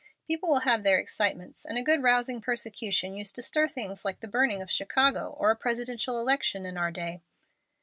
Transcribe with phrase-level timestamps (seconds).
[0.25, 4.19] People will have their excitements, and a good rousing persecution used to stir things like
[4.19, 7.21] the burning of Chicago or a Presidential election in our day."